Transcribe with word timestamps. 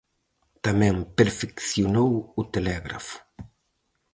Tamén 0.65 0.95
perfeccionou 1.17 2.11
o 2.41 2.43
telégrafo. 2.53 3.17